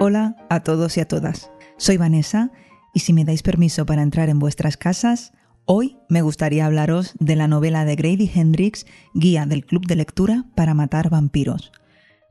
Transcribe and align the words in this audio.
Hola 0.00 0.36
a 0.48 0.60
todos 0.60 0.96
y 0.96 1.00
a 1.00 1.06
todas. 1.06 1.50
Soy 1.76 1.98
Vanessa 1.98 2.50
y 2.94 3.00
si 3.00 3.12
me 3.12 3.26
dais 3.26 3.42
permiso 3.42 3.84
para 3.84 4.02
entrar 4.02 4.30
en 4.30 4.38
vuestras 4.38 4.78
casas, 4.78 5.32
hoy 5.66 5.98
me 6.08 6.22
gustaría 6.22 6.64
hablaros 6.64 7.12
de 7.20 7.36
la 7.36 7.46
novela 7.46 7.84
de 7.84 7.94
Grady 7.94 8.30
Hendrix, 8.34 8.86
Guía 9.12 9.44
del 9.44 9.66
Club 9.66 9.86
de 9.86 9.96
Lectura 9.96 10.46
para 10.54 10.72
Matar 10.72 11.10
Vampiros. 11.10 11.72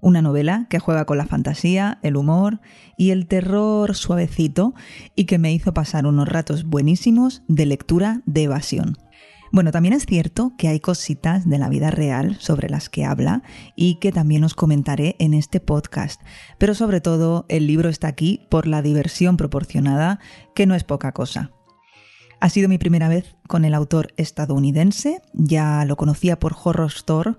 Una 0.02 0.24
novela 0.24 0.66
que 0.72 0.80
juega 0.80 1.06
con 1.06 1.20
la 1.20 1.28
fantasía, 1.28 2.00
el 2.02 2.16
humor 2.16 2.62
y 2.98 3.12
el 3.12 3.28
terror 3.28 3.94
suavecito 3.94 4.74
y 5.16 5.26
que 5.26 5.38
me 5.38 5.54
hizo 5.54 5.76
pasar 5.76 6.08
unos 6.08 6.28
ratos 6.28 6.64
buenísimos 6.64 7.44
de 7.48 7.68
lectura 7.68 8.24
de 8.26 8.44
evasión. 8.44 8.98
Bueno, 9.52 9.72
también 9.72 9.94
es 9.94 10.06
cierto 10.06 10.54
que 10.58 10.70
hay 10.70 10.80
cositas 10.80 11.48
de 11.48 11.58
la 11.58 11.68
vida 11.68 11.92
real 11.92 12.38
sobre 12.40 12.70
las 12.70 12.90
que 12.90 13.04
habla 13.04 13.44
y 13.76 13.96
que 13.96 14.14
también 14.14 14.46
os 14.46 14.54
comentaré 14.54 15.18
en 15.20 15.34
este 15.34 15.60
podcast, 15.60 16.22
pero 16.58 16.74
sobre 16.74 17.02
todo 17.02 17.46
el 17.50 17.68
libro 17.68 17.90
está 17.90 18.08
aquí 18.08 18.48
por 18.50 18.66
la 18.66 18.82
diversión 18.82 19.36
proporcionada, 19.36 20.20
que 20.56 20.66
no 20.66 20.74
es 20.74 20.86
poca 20.86 21.12
cosa. 21.12 21.52
Ha 22.40 22.50
sido 22.50 22.70
mi 22.70 22.78
primera 22.78 23.10
vez 23.10 23.36
con 23.48 23.66
el 23.66 23.74
autor 23.74 24.14
estadounidense, 24.16 25.22
ya 25.34 25.84
lo 25.84 25.98
conocía 25.98 26.40
por 26.40 26.56
Horror 26.64 26.88
Store, 26.88 27.34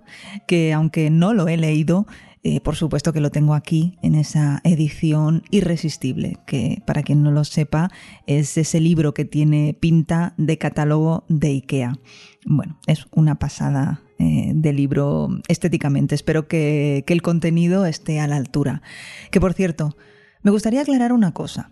que 0.46 0.74
aunque 0.74 1.08
no 1.08 1.32
lo 1.32 1.48
he 1.48 1.56
leído, 1.56 2.06
eh, 2.44 2.60
por 2.60 2.74
supuesto 2.74 3.12
que 3.12 3.20
lo 3.20 3.30
tengo 3.30 3.54
aquí 3.54 3.98
en 4.02 4.16
esa 4.16 4.60
edición 4.64 5.44
irresistible, 5.50 6.38
que 6.44 6.82
para 6.86 7.04
quien 7.04 7.22
no 7.22 7.30
lo 7.30 7.44
sepa 7.44 7.90
es 8.26 8.58
ese 8.58 8.80
libro 8.80 9.14
que 9.14 9.24
tiene 9.24 9.76
pinta 9.78 10.34
de 10.38 10.58
catálogo 10.58 11.24
de 11.28 11.48
IKEA. 11.48 11.98
Bueno, 12.44 12.80
es 12.88 13.06
una 13.12 13.38
pasada 13.38 14.02
eh, 14.18 14.52
de 14.54 14.72
libro 14.72 15.28
estéticamente. 15.46 16.16
Espero 16.16 16.48
que, 16.48 17.04
que 17.06 17.12
el 17.12 17.22
contenido 17.22 17.86
esté 17.86 18.18
a 18.18 18.26
la 18.26 18.36
altura. 18.36 18.82
Que 19.30 19.40
por 19.40 19.52
cierto, 19.52 19.96
me 20.42 20.50
gustaría 20.50 20.80
aclarar 20.80 21.12
una 21.12 21.32
cosa. 21.32 21.70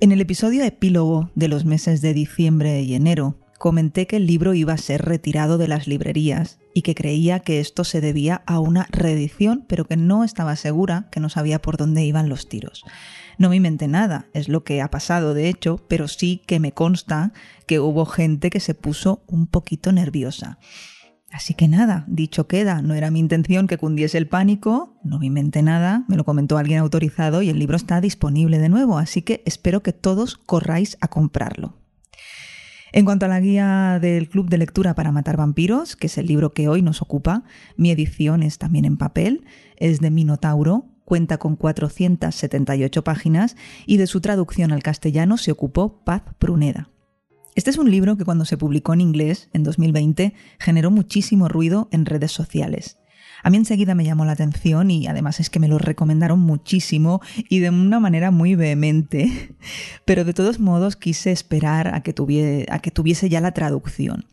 En 0.00 0.12
el 0.12 0.22
episodio 0.22 0.64
epílogo 0.64 1.30
de 1.34 1.48
los 1.48 1.66
meses 1.66 2.00
de 2.00 2.14
diciembre 2.14 2.80
y 2.80 2.94
enero, 2.94 3.36
comenté 3.58 4.06
que 4.06 4.16
el 4.16 4.26
libro 4.26 4.54
iba 4.54 4.72
a 4.72 4.78
ser 4.78 5.02
retirado 5.02 5.58
de 5.58 5.68
las 5.68 5.86
librerías 5.86 6.58
y 6.72 6.82
que 6.82 6.94
creía 6.94 7.40
que 7.40 7.60
esto 7.60 7.84
se 7.84 8.00
debía 8.00 8.42
a 8.46 8.60
una 8.60 8.86
reedición, 8.90 9.64
pero 9.68 9.84
que 9.84 9.96
no 9.96 10.24
estaba 10.24 10.56
segura, 10.56 11.08
que 11.10 11.20
no 11.20 11.28
sabía 11.28 11.60
por 11.60 11.76
dónde 11.76 12.04
iban 12.04 12.28
los 12.28 12.48
tiros. 12.48 12.84
No 13.36 13.48
me 13.48 13.56
inventé 13.56 13.88
nada, 13.88 14.26
es 14.32 14.48
lo 14.48 14.64
que 14.64 14.80
ha 14.80 14.90
pasado 14.90 15.34
de 15.34 15.48
hecho, 15.48 15.80
pero 15.88 16.08
sí 16.08 16.42
que 16.46 16.60
me 16.60 16.72
consta 16.72 17.32
que 17.66 17.80
hubo 17.80 18.06
gente 18.06 18.50
que 18.50 18.60
se 18.60 18.74
puso 18.74 19.22
un 19.26 19.46
poquito 19.46 19.92
nerviosa. 19.92 20.58
Así 21.30 21.52
que 21.52 21.68
nada, 21.68 22.04
dicho 22.08 22.46
queda, 22.46 22.80
no 22.80 22.94
era 22.94 23.10
mi 23.10 23.18
intención 23.18 23.66
que 23.66 23.76
cundiese 23.76 24.16
el 24.16 24.28
pánico, 24.28 24.96
no 25.04 25.18
me 25.18 25.26
inventé 25.26 25.62
nada, 25.62 26.04
me 26.08 26.16
lo 26.16 26.24
comentó 26.24 26.56
alguien 26.56 26.78
autorizado 26.78 27.42
y 27.42 27.50
el 27.50 27.58
libro 27.58 27.76
está 27.76 28.00
disponible 28.00 28.58
de 28.58 28.70
nuevo, 28.70 28.98
así 28.98 29.20
que 29.22 29.42
espero 29.44 29.82
que 29.82 29.92
todos 29.92 30.36
corráis 30.36 30.96
a 31.00 31.08
comprarlo. 31.08 31.87
En 32.92 33.04
cuanto 33.04 33.26
a 33.26 33.28
la 33.28 33.40
guía 33.40 33.98
del 34.00 34.28
Club 34.28 34.48
de 34.48 34.58
Lectura 34.58 34.94
para 34.94 35.12
Matar 35.12 35.36
Vampiros, 35.36 35.94
que 35.94 36.06
es 36.06 36.16
el 36.16 36.26
libro 36.26 36.52
que 36.52 36.68
hoy 36.68 36.80
nos 36.80 37.02
ocupa, 37.02 37.44
mi 37.76 37.90
edición 37.90 38.42
es 38.42 38.58
también 38.58 38.86
en 38.86 38.96
papel, 38.96 39.44
es 39.76 40.00
de 40.00 40.10
Minotauro, 40.10 40.86
cuenta 41.04 41.38
con 41.38 41.56
478 41.56 43.04
páginas 43.04 43.56
y 43.86 43.98
de 43.98 44.06
su 44.06 44.20
traducción 44.20 44.72
al 44.72 44.82
castellano 44.82 45.36
se 45.36 45.52
ocupó 45.52 46.02
Paz 46.04 46.22
Pruneda. 46.38 46.90
Este 47.54 47.70
es 47.70 47.78
un 47.78 47.90
libro 47.90 48.16
que 48.16 48.24
cuando 48.24 48.44
se 48.44 48.56
publicó 48.56 48.94
en 48.94 49.00
inglés, 49.00 49.50
en 49.52 49.64
2020, 49.64 50.32
generó 50.58 50.90
muchísimo 50.90 51.48
ruido 51.48 51.88
en 51.90 52.06
redes 52.06 52.32
sociales. 52.32 52.98
A 53.42 53.50
mí 53.50 53.56
enseguida 53.56 53.94
me 53.94 54.04
llamó 54.04 54.24
la 54.24 54.32
atención 54.32 54.90
y 54.90 55.06
además 55.06 55.40
es 55.40 55.50
que 55.50 55.60
me 55.60 55.68
lo 55.68 55.78
recomendaron 55.78 56.40
muchísimo 56.40 57.20
y 57.48 57.60
de 57.60 57.70
una 57.70 58.00
manera 58.00 58.30
muy 58.30 58.54
vehemente, 58.54 59.54
pero 60.04 60.24
de 60.24 60.34
todos 60.34 60.58
modos 60.58 60.96
quise 60.96 61.30
esperar 61.30 61.94
a 61.94 62.02
que, 62.02 62.12
tuviese, 62.12 62.66
a 62.70 62.80
que 62.80 62.90
tuviese 62.90 63.28
ya 63.28 63.40
la 63.40 63.52
traducción. 63.52 64.26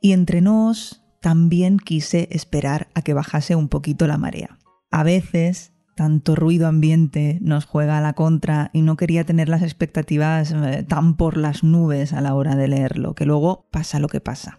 Y 0.00 0.12
entre 0.12 0.40
nos 0.40 1.02
también 1.20 1.78
quise 1.78 2.28
esperar 2.32 2.88
a 2.94 3.02
que 3.02 3.14
bajase 3.14 3.54
un 3.54 3.68
poquito 3.68 4.06
la 4.06 4.18
marea. 4.18 4.58
A 4.90 5.04
veces 5.04 5.72
tanto 5.94 6.34
ruido 6.34 6.66
ambiente 6.66 7.38
nos 7.42 7.64
juega 7.64 7.98
a 7.98 8.00
la 8.00 8.14
contra 8.14 8.70
y 8.72 8.82
no 8.82 8.96
quería 8.96 9.24
tener 9.24 9.48
las 9.48 9.62
expectativas 9.62 10.52
eh, 10.52 10.84
tan 10.88 11.16
por 11.16 11.36
las 11.36 11.62
nubes 11.62 12.12
a 12.12 12.20
la 12.20 12.34
hora 12.34 12.56
de 12.56 12.68
leerlo, 12.68 13.14
que 13.14 13.26
luego 13.26 13.68
pasa 13.70 13.98
lo 13.98 14.08
que 14.08 14.20
pasa. 14.20 14.58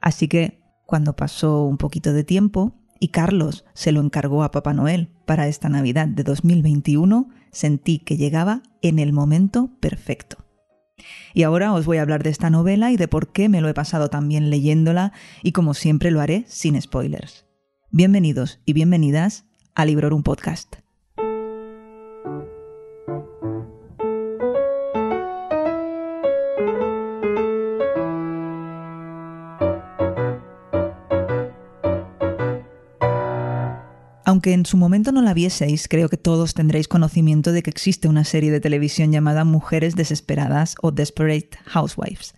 Así 0.00 0.28
que 0.28 0.60
cuando 0.86 1.14
pasó 1.14 1.64
un 1.64 1.78
poquito 1.78 2.12
de 2.12 2.24
tiempo, 2.24 2.81
y 3.02 3.08
Carlos 3.08 3.64
se 3.74 3.90
lo 3.90 4.00
encargó 4.00 4.44
a 4.44 4.52
Papá 4.52 4.74
Noel 4.74 5.08
para 5.26 5.48
esta 5.48 5.68
Navidad 5.68 6.06
de 6.06 6.22
2021, 6.22 7.30
sentí 7.50 7.98
que 7.98 8.16
llegaba 8.16 8.62
en 8.80 9.00
el 9.00 9.12
momento 9.12 9.70
perfecto. 9.80 10.36
Y 11.34 11.42
ahora 11.42 11.72
os 11.72 11.84
voy 11.84 11.96
a 11.96 12.02
hablar 12.02 12.22
de 12.22 12.30
esta 12.30 12.48
novela 12.48 12.92
y 12.92 12.96
de 12.96 13.08
por 13.08 13.32
qué 13.32 13.48
me 13.48 13.60
lo 13.60 13.68
he 13.68 13.74
pasado 13.74 14.08
tan 14.08 14.28
bien 14.28 14.50
leyéndola 14.50 15.12
y 15.42 15.50
como 15.50 15.74
siempre 15.74 16.12
lo 16.12 16.20
haré 16.20 16.44
sin 16.46 16.80
spoilers. 16.80 17.44
Bienvenidos 17.90 18.60
y 18.66 18.72
bienvenidas 18.72 19.46
a 19.74 19.84
Librorum 19.84 20.22
Podcast. 20.22 20.81
Aunque 34.42 34.54
en 34.54 34.66
su 34.66 34.76
momento 34.76 35.12
no 35.12 35.22
la 35.22 35.34
vieseis, 35.34 35.86
creo 35.86 36.08
que 36.08 36.16
todos 36.16 36.54
tendréis 36.54 36.88
conocimiento 36.88 37.52
de 37.52 37.62
que 37.62 37.70
existe 37.70 38.08
una 38.08 38.24
serie 38.24 38.50
de 38.50 38.58
televisión 38.58 39.12
llamada 39.12 39.44
Mujeres 39.44 39.94
Desesperadas 39.94 40.74
o 40.82 40.90
Desperate 40.90 41.50
Housewives. 41.64 42.34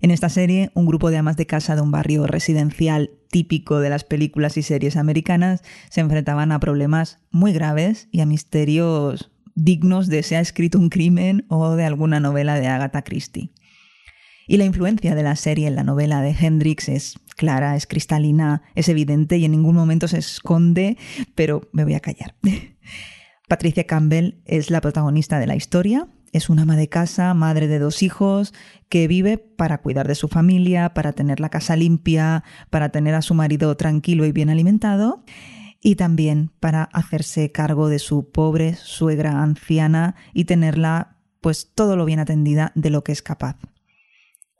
En 0.00 0.10
esta 0.10 0.30
serie, 0.30 0.72
un 0.74 0.84
grupo 0.84 1.12
de 1.12 1.18
amas 1.18 1.36
de 1.36 1.46
casa 1.46 1.76
de 1.76 1.82
un 1.82 1.92
barrio 1.92 2.26
residencial 2.26 3.12
típico 3.30 3.78
de 3.78 3.88
las 3.88 4.02
películas 4.02 4.56
y 4.56 4.62
series 4.62 4.96
americanas 4.96 5.62
se 5.90 6.00
enfrentaban 6.00 6.50
a 6.50 6.58
problemas 6.58 7.20
muy 7.30 7.52
graves 7.52 8.08
y 8.10 8.20
a 8.20 8.26
misterios 8.26 9.30
dignos 9.54 10.08
de 10.08 10.24
se 10.24 10.34
ha 10.34 10.40
escrito 10.40 10.80
un 10.80 10.88
crimen 10.88 11.46
o 11.50 11.76
de 11.76 11.84
alguna 11.84 12.18
novela 12.18 12.58
de 12.58 12.66
Agatha 12.66 13.02
Christie. 13.02 13.52
Y 14.48 14.56
la 14.56 14.64
influencia 14.64 15.14
de 15.14 15.22
la 15.22 15.36
serie 15.36 15.68
en 15.68 15.76
la 15.76 15.84
novela 15.84 16.22
de 16.22 16.30
Hendrix 16.30 16.88
es 16.88 17.18
clara, 17.36 17.76
es 17.76 17.86
cristalina, 17.86 18.62
es 18.74 18.88
evidente 18.88 19.36
y 19.36 19.44
en 19.44 19.50
ningún 19.50 19.76
momento 19.76 20.08
se 20.08 20.18
esconde, 20.18 20.96
pero 21.34 21.68
me 21.72 21.84
voy 21.84 21.92
a 21.94 22.00
callar. 22.00 22.34
Patricia 23.48 23.84
Campbell 23.84 24.40
es 24.46 24.70
la 24.70 24.80
protagonista 24.80 25.38
de 25.38 25.46
la 25.46 25.54
historia. 25.54 26.08
Es 26.32 26.48
una 26.48 26.62
ama 26.62 26.76
de 26.76 26.88
casa, 26.88 27.32
madre 27.34 27.68
de 27.68 27.78
dos 27.78 28.02
hijos, 28.02 28.54
que 28.88 29.06
vive 29.06 29.36
para 29.36 29.82
cuidar 29.82 30.08
de 30.08 30.14
su 30.14 30.28
familia, 30.28 30.94
para 30.94 31.12
tener 31.12 31.40
la 31.40 31.50
casa 31.50 31.76
limpia, 31.76 32.42
para 32.70 32.88
tener 32.88 33.14
a 33.14 33.22
su 33.22 33.34
marido 33.34 33.76
tranquilo 33.76 34.24
y 34.24 34.32
bien 34.32 34.48
alimentado, 34.48 35.24
y 35.82 35.96
también 35.96 36.52
para 36.58 36.84
hacerse 36.84 37.52
cargo 37.52 37.88
de 37.88 37.98
su 37.98 38.30
pobre 38.30 38.76
suegra 38.76 39.42
anciana 39.42 40.16
y 40.32 40.44
tenerla 40.44 41.18
pues 41.40 41.70
todo 41.74 41.96
lo 41.96 42.06
bien 42.06 42.18
atendida 42.18 42.72
de 42.74 42.90
lo 42.90 43.04
que 43.04 43.12
es 43.12 43.22
capaz. 43.22 43.58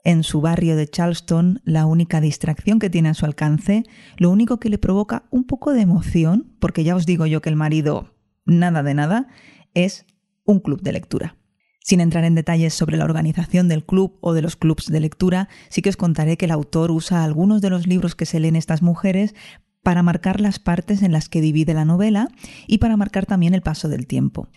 En 0.03 0.23
su 0.23 0.39
barrio 0.39 0.75
de 0.75 0.87
Charleston, 0.87 1.61
la 1.65 1.85
única 1.85 2.21
distracción 2.21 2.79
que 2.79 2.89
tiene 2.89 3.09
a 3.09 3.13
su 3.13 3.25
alcance, 3.25 3.83
lo 4.17 4.29
único 4.29 4.59
que 4.59 4.69
le 4.69 4.77
provoca 4.77 5.23
un 5.29 5.43
poco 5.43 5.73
de 5.73 5.81
emoción, 5.81 6.55
porque 6.59 6.83
ya 6.83 6.95
os 6.95 7.05
digo 7.05 7.25
yo 7.25 7.41
que 7.41 7.49
el 7.49 7.57
marido 7.57 8.15
nada 8.45 8.81
de 8.81 8.93
nada, 8.93 9.27
es 9.73 10.05
un 10.45 10.59
club 10.59 10.81
de 10.81 10.93
lectura. 10.93 11.35
Sin 11.81 12.01
entrar 12.01 12.23
en 12.23 12.35
detalles 12.35 12.73
sobre 12.73 12.97
la 12.97 13.05
organización 13.05 13.67
del 13.67 13.85
club 13.85 14.17
o 14.21 14.33
de 14.33 14.41
los 14.41 14.55
clubs 14.55 14.87
de 14.87 14.99
lectura, 14.99 15.49
sí 15.69 15.81
que 15.81 15.89
os 15.89 15.97
contaré 15.97 16.37
que 16.37 16.45
el 16.45 16.51
autor 16.51 16.91
usa 16.91 17.23
algunos 17.23 17.61
de 17.61 17.69
los 17.69 17.87
libros 17.87 18.15
que 18.15 18.25
se 18.25 18.39
leen 18.39 18.55
estas 18.55 18.81
mujeres 18.81 19.35
para 19.83 20.03
marcar 20.03 20.39
las 20.39 20.59
partes 20.59 21.01
en 21.01 21.11
las 21.11 21.29
que 21.29 21.41
divide 21.41 21.73
la 21.73 21.85
novela 21.85 22.29
y 22.67 22.77
para 22.77 22.97
marcar 22.97 23.25
también 23.25 23.53
el 23.53 23.61
paso 23.61 23.89
del 23.89 24.07
tiempo. 24.07 24.49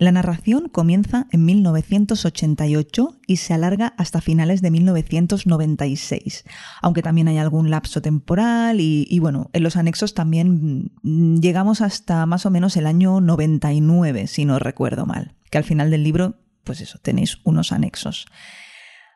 La 0.00 0.12
narración 0.12 0.70
comienza 0.70 1.26
en 1.30 1.44
1988 1.44 3.20
y 3.26 3.36
se 3.36 3.52
alarga 3.52 3.92
hasta 3.98 4.22
finales 4.22 4.62
de 4.62 4.70
1996, 4.70 6.44
aunque 6.80 7.02
también 7.02 7.28
hay 7.28 7.36
algún 7.36 7.68
lapso 7.68 8.00
temporal 8.00 8.80
y, 8.80 9.18
bueno, 9.18 9.50
en 9.52 9.62
los 9.62 9.76
anexos 9.76 10.14
también 10.14 10.90
mm, 11.02 11.40
llegamos 11.40 11.82
hasta 11.82 12.24
más 12.24 12.46
o 12.46 12.50
menos 12.50 12.78
el 12.78 12.86
año 12.86 13.20
99, 13.20 14.26
si 14.26 14.46
no 14.46 14.58
recuerdo 14.58 15.04
mal, 15.04 15.34
que 15.50 15.58
al 15.58 15.64
final 15.64 15.90
del 15.90 16.02
libro, 16.02 16.38
pues 16.64 16.80
eso, 16.80 16.98
tenéis 17.02 17.36
unos 17.44 17.70
anexos. 17.70 18.24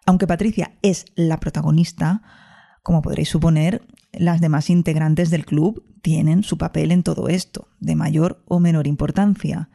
Aunque 0.05 0.27
Patricia 0.27 0.73
es 0.83 1.07
la 1.15 1.41
protagonista, 1.41 2.21
como 2.83 3.01
podréis 3.01 3.31
suponer, 3.31 3.81
las 4.13 4.43
demás 4.43 4.69
integrantes 4.69 5.31
del 5.31 5.47
club 5.47 5.83
tienen 6.03 6.43
su 6.43 6.59
papel 6.59 6.93
en 6.93 7.03
todo 7.03 7.29
esto, 7.29 7.69
de 7.81 7.97
mayor 7.97 8.45
o 8.45 8.61
menor 8.61 8.87
importancia. 8.87 9.71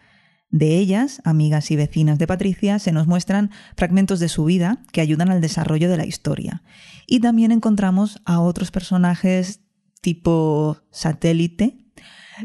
De 0.52 0.78
ellas, 0.78 1.22
amigas 1.26 1.70
y 1.70 1.76
vecinas 1.76 2.18
de 2.18 2.26
Patricia, 2.26 2.80
se 2.80 2.92
nos 2.92 3.06
muestran 3.06 3.52
fragmentos 3.76 4.20
de 4.20 4.30
su 4.30 4.46
vida 4.46 4.84
que 4.92 5.02
ayudan 5.02 5.30
al 5.30 5.42
desarrollo 5.42 5.90
de 5.90 5.98
la 5.98 6.06
historia. 6.06 6.64
Y 7.06 7.20
también 7.20 7.52
encontramos 7.52 8.22
a 8.26 8.40
otros 8.40 8.72
personajes 8.72 9.62
tipo 10.02 10.78
satélite 10.92 11.78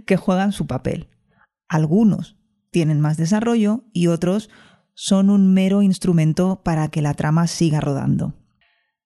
que 0.06 0.17
juegan 0.17 0.53
su 0.53 0.67
papel. 0.67 1.09
Algunos 1.69 2.37
tienen 2.71 3.01
más 3.01 3.17
desarrollo 3.17 3.85
y 3.93 4.09
otros 4.09 4.51
son 4.93 5.31
un 5.31 5.53
mero 5.55 5.81
instrumento 5.81 6.62
para 6.62 6.89
que 6.89 7.03
la 7.03 7.15
trama 7.15 7.47
siga 7.47 7.81
rodando. 7.81 8.35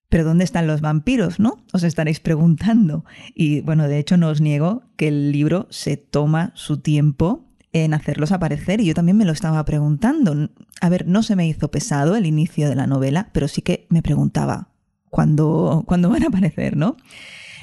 Pero 0.08 0.24
¿dónde 0.24 0.44
están 0.44 0.66
los 0.66 0.80
vampiros, 0.80 1.38
no? 1.38 1.64
Os 1.72 1.82
estaréis 1.82 2.18
preguntando. 2.18 3.04
Y 3.34 3.60
bueno, 3.60 3.86
de 3.88 3.98
hecho 3.98 4.16
no 4.16 4.28
os 4.28 4.40
niego 4.40 4.82
que 4.96 5.08
el 5.08 5.32
libro 5.32 5.66
se 5.70 5.96
toma 5.96 6.52
su 6.54 6.80
tiempo 6.80 7.47
en 7.72 7.94
hacerlos 7.94 8.32
aparecer 8.32 8.80
y 8.80 8.86
yo 8.86 8.94
también 8.94 9.16
me 9.16 9.24
lo 9.24 9.32
estaba 9.32 9.64
preguntando. 9.64 10.50
A 10.80 10.88
ver, 10.88 11.06
no 11.06 11.22
se 11.22 11.36
me 11.36 11.46
hizo 11.46 11.70
pesado 11.70 12.16
el 12.16 12.26
inicio 12.26 12.68
de 12.68 12.76
la 12.76 12.86
novela, 12.86 13.30
pero 13.32 13.48
sí 13.48 13.62
que 13.62 13.86
me 13.90 14.02
preguntaba 14.02 14.68
cuándo, 15.10 15.84
cuándo 15.86 16.10
van 16.10 16.24
a 16.24 16.28
aparecer, 16.28 16.76
¿no? 16.76 16.96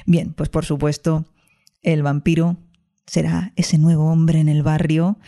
Bien, 0.06 0.32
pues 0.32 0.48
por 0.48 0.64
supuesto, 0.64 1.26
el 1.82 2.02
vampiro 2.02 2.56
será 3.06 3.52
ese 3.56 3.78
nuevo 3.78 4.10
hombre 4.10 4.40
en 4.40 4.48
el 4.48 4.62
barrio, 4.62 5.18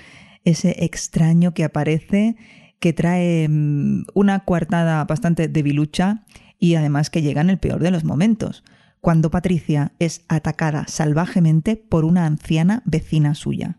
ese 0.44 0.84
extraño 0.84 1.54
que 1.54 1.64
aparece, 1.64 2.36
que 2.78 2.92
trae 2.92 3.48
mm, 3.48 4.04
una 4.14 4.44
coartada 4.44 5.04
bastante 5.04 5.48
debilucha 5.48 6.24
y 6.60 6.76
además 6.76 7.10
que 7.10 7.22
llega 7.22 7.40
en 7.40 7.50
el 7.50 7.58
peor 7.58 7.82
de 7.82 7.90
los 7.90 8.04
momentos, 8.04 8.62
cuando 9.00 9.30
Patricia 9.30 9.92
es 9.98 10.24
atacada 10.28 10.86
salvajemente 10.88 11.76
por 11.76 12.04
una 12.04 12.26
anciana 12.26 12.82
vecina 12.84 13.34
suya 13.34 13.78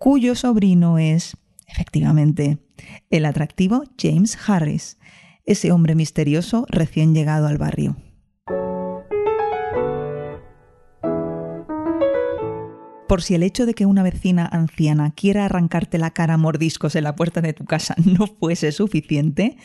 cuyo 0.00 0.34
sobrino 0.34 0.98
es, 0.98 1.36
efectivamente, 1.66 2.56
el 3.10 3.26
atractivo 3.26 3.84
James 4.00 4.38
Harris, 4.48 4.96
ese 5.44 5.72
hombre 5.72 5.94
misterioso 5.94 6.64
recién 6.70 7.14
llegado 7.14 7.46
al 7.46 7.58
barrio. 7.58 7.98
Por 13.08 13.20
si 13.20 13.34
el 13.34 13.42
hecho 13.42 13.66
de 13.66 13.74
que 13.74 13.84
una 13.84 14.02
vecina 14.02 14.46
anciana 14.46 15.12
quiera 15.14 15.44
arrancarte 15.44 15.98
la 15.98 16.12
cara 16.12 16.34
a 16.34 16.38
mordiscos 16.38 16.96
en 16.96 17.04
la 17.04 17.14
puerta 17.14 17.42
de 17.42 17.52
tu 17.52 17.66
casa 17.66 17.94
no 18.04 18.26
fuese 18.26 18.72
suficiente, 18.72 19.58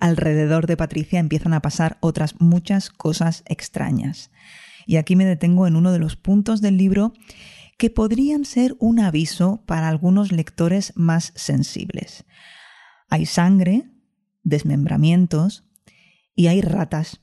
alrededor 0.00 0.66
de 0.66 0.76
Patricia 0.76 1.20
empiezan 1.20 1.54
a 1.54 1.62
pasar 1.62 1.96
otras 2.00 2.40
muchas 2.40 2.90
cosas 2.90 3.44
extrañas. 3.46 4.32
Y 4.84 4.96
aquí 4.96 5.14
me 5.14 5.24
detengo 5.24 5.68
en 5.68 5.76
uno 5.76 5.92
de 5.92 6.00
los 6.00 6.16
puntos 6.16 6.60
del 6.60 6.76
libro 6.76 7.12
que 7.76 7.90
podrían 7.90 8.44
ser 8.44 8.74
un 8.78 9.00
aviso 9.00 9.62
para 9.66 9.88
algunos 9.88 10.32
lectores 10.32 10.92
más 10.96 11.32
sensibles. 11.36 12.24
Hay 13.08 13.26
sangre, 13.26 13.90
desmembramientos 14.42 15.64
y 16.34 16.46
hay 16.46 16.60
ratas 16.60 17.20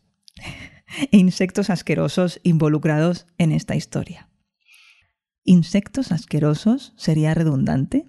e 1.12 1.18
insectos 1.18 1.70
asquerosos 1.70 2.40
involucrados 2.44 3.28
en 3.38 3.52
esta 3.52 3.76
historia. 3.76 4.30
¿Insectos 5.44 6.12
asquerosos 6.12 6.94
sería 6.96 7.34
redundante? 7.34 8.08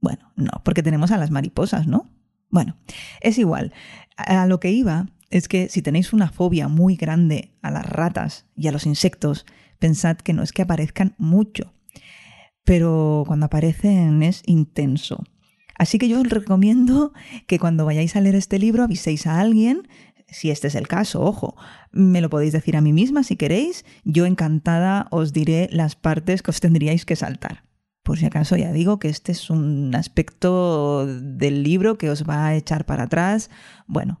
Bueno, 0.00 0.32
no, 0.36 0.62
porque 0.64 0.82
tenemos 0.82 1.10
a 1.10 1.18
las 1.18 1.30
mariposas, 1.30 1.86
¿no? 1.86 2.10
Bueno, 2.50 2.76
es 3.20 3.38
igual. 3.38 3.72
A 4.16 4.46
lo 4.46 4.60
que 4.60 4.70
iba 4.70 5.06
es 5.30 5.48
que 5.48 5.68
si 5.68 5.82
tenéis 5.82 6.12
una 6.12 6.30
fobia 6.30 6.68
muy 6.68 6.96
grande 6.96 7.56
a 7.62 7.70
las 7.70 7.86
ratas 7.86 8.46
y 8.56 8.68
a 8.68 8.72
los 8.72 8.86
insectos, 8.86 9.44
pensad 9.78 10.16
que 10.16 10.32
no 10.32 10.42
es 10.42 10.52
que 10.52 10.62
aparezcan 10.62 11.14
mucho, 11.18 11.74
pero 12.64 13.24
cuando 13.26 13.46
aparecen 13.46 14.22
es 14.22 14.42
intenso. 14.46 15.24
Así 15.76 15.98
que 15.98 16.08
yo 16.08 16.20
os 16.20 16.28
recomiendo 16.28 17.12
que 17.46 17.58
cuando 17.58 17.84
vayáis 17.84 18.16
a 18.16 18.20
leer 18.20 18.34
este 18.34 18.58
libro 18.58 18.82
aviséis 18.82 19.26
a 19.26 19.40
alguien, 19.40 19.88
si 20.28 20.50
este 20.50 20.68
es 20.68 20.74
el 20.74 20.88
caso, 20.88 21.22
ojo, 21.22 21.56
me 21.90 22.20
lo 22.20 22.28
podéis 22.28 22.52
decir 22.52 22.76
a 22.76 22.80
mí 22.80 22.92
misma 22.92 23.22
si 23.22 23.36
queréis, 23.36 23.84
yo 24.04 24.26
encantada 24.26 25.06
os 25.10 25.32
diré 25.32 25.68
las 25.72 25.96
partes 25.96 26.42
que 26.42 26.50
os 26.50 26.60
tendríais 26.60 27.06
que 27.06 27.16
saltar. 27.16 27.64
Por 28.02 28.18
si 28.18 28.26
acaso 28.26 28.56
ya 28.56 28.72
digo 28.72 28.98
que 28.98 29.08
este 29.08 29.32
es 29.32 29.50
un 29.50 29.94
aspecto 29.94 31.06
del 31.06 31.62
libro 31.62 31.98
que 31.98 32.10
os 32.10 32.24
va 32.24 32.46
a 32.46 32.56
echar 32.56 32.84
para 32.86 33.04
atrás. 33.04 33.50
Bueno, 33.86 34.20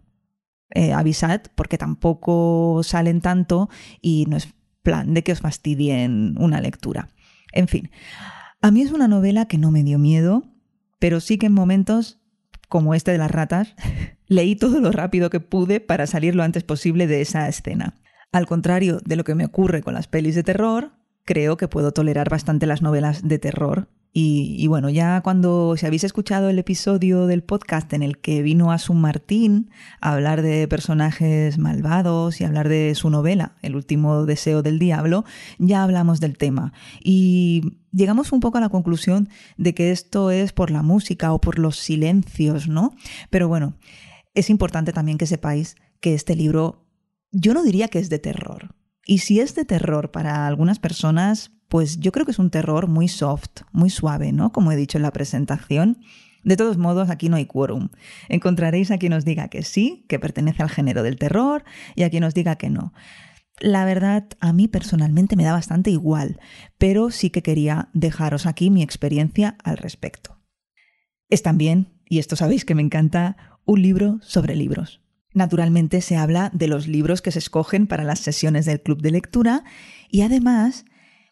eh, 0.70 0.92
avisad 0.92 1.40
porque 1.54 1.78
tampoco 1.78 2.82
salen 2.84 3.20
tanto 3.20 3.68
y 4.02 4.26
no 4.28 4.36
es 4.36 4.48
plan 4.82 5.14
de 5.14 5.22
que 5.22 5.32
os 5.32 5.40
fastidien 5.40 6.36
una 6.38 6.60
lectura. 6.60 7.08
En 7.52 7.68
fin, 7.68 7.90
a 8.60 8.70
mí 8.70 8.82
es 8.82 8.92
una 8.92 9.08
novela 9.08 9.46
que 9.46 9.58
no 9.58 9.70
me 9.70 9.82
dio 9.82 9.98
miedo, 9.98 10.44
pero 10.98 11.20
sí 11.20 11.38
que 11.38 11.46
en 11.46 11.52
momentos 11.52 12.20
como 12.68 12.94
este 12.94 13.12
de 13.12 13.18
las 13.18 13.30
ratas, 13.30 13.74
leí 14.26 14.54
todo 14.54 14.80
lo 14.80 14.92
rápido 14.92 15.30
que 15.30 15.40
pude 15.40 15.80
para 15.80 16.06
salir 16.06 16.34
lo 16.34 16.42
antes 16.42 16.62
posible 16.62 17.06
de 17.06 17.20
esa 17.20 17.48
escena. 17.48 17.94
Al 18.30 18.46
contrario 18.46 19.00
de 19.04 19.16
lo 19.16 19.24
que 19.24 19.34
me 19.34 19.46
ocurre 19.46 19.82
con 19.82 19.94
las 19.94 20.06
pelis 20.06 20.34
de 20.34 20.42
terror, 20.42 20.92
creo 21.24 21.56
que 21.56 21.68
puedo 21.68 21.92
tolerar 21.92 22.28
bastante 22.28 22.66
las 22.66 22.82
novelas 22.82 23.26
de 23.26 23.38
terror 23.38 23.88
y, 24.12 24.66
bueno, 24.66 24.88
ya 24.88 25.20
cuando 25.20 25.76
si 25.76 25.86
habéis 25.86 26.02
escuchado 26.02 26.48
el 26.48 26.58
episodio 26.58 27.26
del 27.26 27.44
podcast 27.44 27.92
en 27.92 28.02
el 28.02 28.18
que 28.18 28.42
vino 28.42 28.72
a 28.72 28.78
su 28.78 28.94
Martín 28.94 29.70
a 30.00 30.14
hablar 30.14 30.42
de 30.42 30.66
personajes 30.66 31.58
malvados 31.58 32.40
y 32.40 32.44
hablar 32.44 32.68
de 32.68 32.94
su 32.94 33.10
novela, 33.10 33.56
El 33.62 33.76
último 33.76 34.24
deseo 34.24 34.62
del 34.62 34.78
diablo, 34.78 35.24
ya 35.58 35.82
hablamos 35.84 36.20
del 36.20 36.36
tema. 36.36 36.72
Y 37.00 37.78
llegamos 37.92 38.32
un 38.32 38.40
poco 38.40 38.58
a 38.58 38.62
la 38.62 38.70
conclusión 38.70 39.28
de 39.56 39.74
que 39.74 39.92
esto 39.92 40.30
es 40.30 40.52
por 40.52 40.70
la 40.70 40.82
música 40.82 41.32
o 41.32 41.40
por 41.40 41.58
los 41.58 41.76
silencios, 41.76 42.66
¿no? 42.66 42.94
Pero 43.30 43.46
bueno, 43.46 43.76
es 44.34 44.50
importante 44.50 44.92
también 44.92 45.18
que 45.18 45.26
sepáis 45.26 45.76
que 46.00 46.14
este 46.14 46.34
libro, 46.34 46.86
yo 47.30 47.54
no 47.54 47.62
diría 47.62 47.88
que 47.88 47.98
es 47.98 48.08
de 48.08 48.18
terror. 48.18 48.74
Y 49.04 49.18
si 49.18 49.38
es 49.40 49.54
de 49.54 49.64
terror 49.64 50.10
para 50.10 50.46
algunas 50.46 50.78
personas, 50.78 51.52
pues 51.68 52.00
yo 52.00 52.12
creo 52.12 52.24
que 52.24 52.32
es 52.32 52.38
un 52.38 52.50
terror 52.50 52.88
muy 52.88 53.08
soft, 53.08 53.62
muy 53.72 53.90
suave, 53.90 54.32
¿no? 54.32 54.52
Como 54.52 54.72
he 54.72 54.76
dicho 54.76 54.98
en 54.98 55.02
la 55.02 55.12
presentación. 55.12 55.98
De 56.44 56.56
todos 56.56 56.78
modos, 56.78 57.10
aquí 57.10 57.28
no 57.28 57.36
hay 57.36 57.46
quórum. 57.46 57.90
Encontraréis 58.28 58.90
a 58.90 58.98
quien 58.98 59.12
os 59.12 59.24
diga 59.24 59.48
que 59.48 59.62
sí, 59.62 60.04
que 60.08 60.18
pertenece 60.18 60.62
al 60.62 60.70
género 60.70 61.02
del 61.02 61.18
terror, 61.18 61.64
y 61.94 62.04
a 62.04 62.10
quien 62.10 62.24
os 62.24 62.34
diga 62.34 62.56
que 62.56 62.70
no. 62.70 62.92
La 63.60 63.84
verdad, 63.84 64.24
a 64.40 64.52
mí 64.52 64.68
personalmente 64.68 65.36
me 65.36 65.44
da 65.44 65.52
bastante 65.52 65.90
igual, 65.90 66.38
pero 66.78 67.10
sí 67.10 67.30
que 67.30 67.42
quería 67.42 67.88
dejaros 67.92 68.46
aquí 68.46 68.70
mi 68.70 68.82
experiencia 68.82 69.56
al 69.64 69.76
respecto. 69.76 70.38
Es 71.28 71.42
también, 71.42 72.00
y 72.08 72.20
esto 72.20 72.36
sabéis 72.36 72.64
que 72.64 72.74
me 72.74 72.82
encanta, 72.82 73.58
un 73.64 73.82
libro 73.82 74.18
sobre 74.22 74.56
libros. 74.56 75.02
Naturalmente 75.34 76.00
se 76.00 76.16
habla 76.16 76.50
de 76.54 76.68
los 76.68 76.88
libros 76.88 77.20
que 77.20 77.32
se 77.32 77.38
escogen 77.38 77.86
para 77.86 78.04
las 78.04 78.20
sesiones 78.20 78.64
del 78.64 78.80
club 78.80 79.02
de 79.02 79.10
lectura 79.10 79.64
y 80.08 80.22
además 80.22 80.86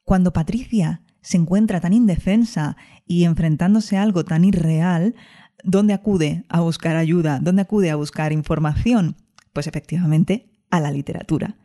cuando 0.07 0.33
Patricia 0.33 1.03
se 1.21 1.37
encuentra 1.37 1.81
tan 1.81 1.93
indefensa 1.93 2.77
y 3.07 3.25
enfrentándose 3.25 3.97
a 3.97 4.03
algo 4.03 4.25
tan 4.25 4.45
irreal, 4.45 5.17
¿dónde 5.65 5.95
acude 5.95 6.45
a 6.49 6.61
buscar 6.61 6.97
ayuda? 6.97 7.41
¿Dónde 7.43 7.63
acude 7.63 7.91
a 7.91 7.97
buscar 7.97 8.33
información? 8.33 9.17
Pues 9.53 9.67
efectivamente 9.67 10.49
a 10.71 10.79
la 10.79 10.93
literatura. 10.93 11.57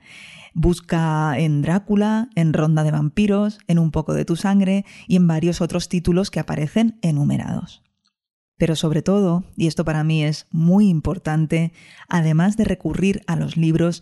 Busca 0.55 1.37
en 1.37 1.61
Drácula, 1.61 2.29
en 2.33 2.53
Ronda 2.53 2.83
de 2.83 2.89
Vampiros, 2.89 3.59
en 3.67 3.77
Un 3.77 3.91
poco 3.91 4.15
de 4.15 4.25
tu 4.25 4.35
sangre 4.35 4.85
y 5.07 5.17
en 5.17 5.27
varios 5.27 5.61
otros 5.61 5.87
títulos 5.87 6.31
que 6.31 6.39
aparecen 6.39 6.97
enumerados. 7.03 7.83
Pero 8.57 8.75
sobre 8.75 9.03
todo, 9.03 9.43
y 9.55 9.67
esto 9.67 9.85
para 9.85 10.03
mí 10.03 10.23
es 10.23 10.47
muy 10.49 10.89
importante, 10.89 11.73
además 12.09 12.57
de 12.57 12.65
recurrir 12.65 13.21
a 13.27 13.35
los 13.35 13.55
libros, 13.55 14.01